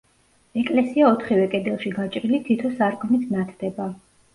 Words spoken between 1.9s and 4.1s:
გაჭრილი თითო სარკმლით ნათდება.